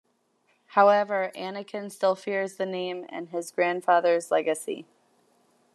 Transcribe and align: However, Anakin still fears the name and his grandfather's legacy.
However, 0.69 1.31
Anakin 1.35 1.91
still 1.91 2.15
fears 2.15 2.55
the 2.55 2.65
name 2.65 3.05
and 3.09 3.29
his 3.29 3.51
grandfather's 3.51 4.31
legacy. 4.31 4.87